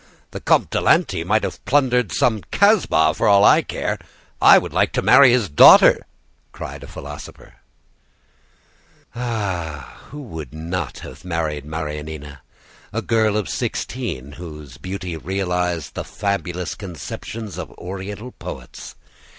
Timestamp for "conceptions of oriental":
16.73-18.31